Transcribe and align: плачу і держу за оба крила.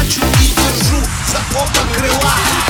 плачу 0.00 0.20
і 0.42 0.48
держу 0.48 1.02
за 1.32 1.60
оба 1.60 1.94
крила. 1.94 2.69